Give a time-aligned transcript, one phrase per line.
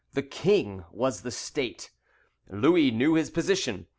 [0.15, 1.91] The King was the State.
[2.49, 3.85] Louis knew his position.